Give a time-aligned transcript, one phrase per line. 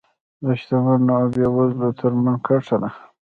[0.43, 2.89] د شتمنو او بېوزلو ترمنځ کرښه ده.